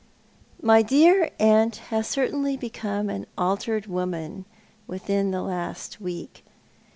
[0.63, 4.45] My dear aunt has certainly become an altered woman
[4.87, 6.43] within the last week.